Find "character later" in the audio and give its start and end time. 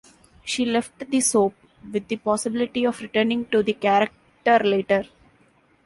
3.73-5.03